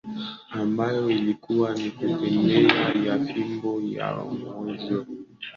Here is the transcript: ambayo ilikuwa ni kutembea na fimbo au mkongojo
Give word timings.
ambayo 0.51 1.09
ilikuwa 1.09 1.75
ni 1.75 1.91
kutembea 1.91 2.93
na 3.17 3.25
fimbo 3.25 3.81
au 4.07 4.31
mkongojo 4.31 5.05